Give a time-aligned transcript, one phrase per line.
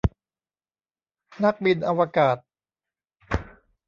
[1.43, 2.37] นักบินอวกาศ